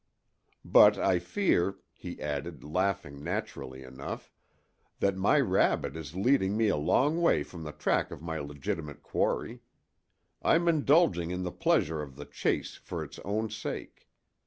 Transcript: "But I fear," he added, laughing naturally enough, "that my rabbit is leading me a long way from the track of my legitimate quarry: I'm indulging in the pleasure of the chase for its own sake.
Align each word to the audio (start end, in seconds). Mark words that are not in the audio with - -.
"But 0.65 0.97
I 0.97 1.19
fear," 1.19 1.75
he 1.93 2.19
added, 2.19 2.63
laughing 2.63 3.23
naturally 3.23 3.83
enough, 3.83 4.31
"that 4.99 5.15
my 5.15 5.39
rabbit 5.39 5.95
is 5.95 6.15
leading 6.15 6.57
me 6.57 6.69
a 6.69 6.75
long 6.75 7.21
way 7.21 7.43
from 7.43 7.61
the 7.61 7.71
track 7.71 8.09
of 8.09 8.19
my 8.19 8.39
legitimate 8.39 9.03
quarry: 9.03 9.61
I'm 10.41 10.67
indulging 10.67 11.29
in 11.29 11.43
the 11.43 11.51
pleasure 11.51 12.01
of 12.01 12.15
the 12.15 12.25
chase 12.25 12.77
for 12.77 13.03
its 13.03 13.19
own 13.19 13.51
sake. 13.51 14.09